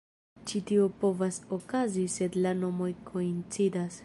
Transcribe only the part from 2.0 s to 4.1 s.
se la nomoj koincidas.